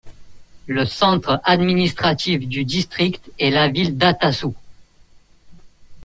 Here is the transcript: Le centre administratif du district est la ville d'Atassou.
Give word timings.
Le 0.65 0.87
centre 0.87 1.39
administratif 1.43 2.47
du 2.47 2.65
district 2.65 3.31
est 3.37 3.51
la 3.51 3.67
ville 3.69 3.99
d'Atassou. 3.99 4.55